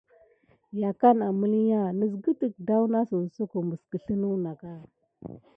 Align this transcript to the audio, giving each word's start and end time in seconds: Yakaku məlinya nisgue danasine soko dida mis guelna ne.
Yakaku 0.81 1.27
məlinya 1.39 1.81
nisgue 1.97 2.47
danasine 2.67 3.27
soko 3.35 3.57
dida 3.59 3.67
mis 3.69 3.83
guelna 4.07 4.51
ne. 4.61 4.83